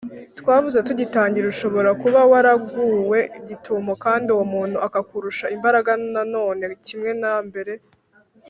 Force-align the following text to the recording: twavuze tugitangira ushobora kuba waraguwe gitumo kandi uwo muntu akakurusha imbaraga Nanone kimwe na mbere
twavuze 0.39 0.77
tugitangira 0.87 1.45
ushobora 1.53 1.89
kuba 2.01 2.19
waraguwe 2.31 3.19
gitumo 3.47 3.91
kandi 4.03 4.27
uwo 4.35 4.45
muntu 4.53 4.77
akakurusha 4.87 5.45
imbaraga 5.55 5.91
Nanone 6.13 6.63
kimwe 6.85 7.11
na 7.23 7.35
mbere 7.47 7.73